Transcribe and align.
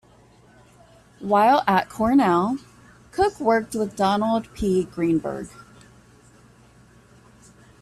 While 1.19 1.63
at 1.67 1.87
Cornell, 1.89 2.57
Cook 3.11 3.39
worked 3.39 3.75
with 3.75 3.95
Donald 3.95 4.51
P. 4.55 4.85
Greenberg. 4.85 5.49